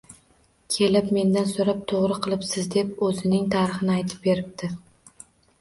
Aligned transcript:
Kelib, 0.75 1.11
mendan 1.17 1.51
so`rab 1.51 1.83
to`g`ri 1.93 2.17
qilibsiz 2.27 2.71
deb, 2.77 2.97
o`zining 3.09 3.47
tarixini 3.55 3.95
aytib 3.99 4.27
beribdi 4.29 4.73